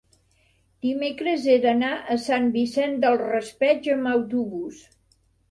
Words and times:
Dimecres 0.85 1.45
he 1.51 1.57
d'anar 1.65 1.91
a 2.15 2.17
Sant 2.23 2.49
Vicent 2.57 2.97
del 3.05 3.19
Raspeig 3.23 3.93
amb 3.99 4.13
autobús. 4.15 4.83